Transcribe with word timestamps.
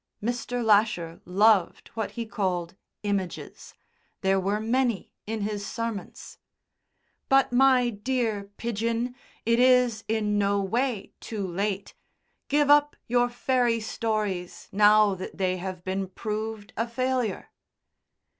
(Mr. 0.23 0.65
Lasher 0.65 1.21
loved 1.25 1.89
what 1.89 2.09
he 2.17 2.25
called 2.25 2.75
"images." 3.03 3.75
There 4.21 4.39
were 4.39 4.59
many 4.59 5.13
in 5.27 5.41
his 5.41 5.63
sermons.) 5.63 6.39
"But, 7.29 7.51
my 7.53 7.91
dear 7.91 8.45
Pidgen, 8.57 9.13
it 9.45 9.59
is 9.59 10.03
in 10.07 10.39
no 10.39 10.59
way 10.59 11.13
too 11.19 11.45
late. 11.45 11.93
Give 12.47 12.71
up 12.71 12.95
your 13.05 13.29
fairy 13.29 13.79
stories 13.79 14.67
now 14.71 15.13
that 15.13 15.37
they 15.37 15.57
have 15.57 15.83
been 15.83 16.07
proved 16.07 16.73
a 16.75 16.87
failure." 16.87 17.51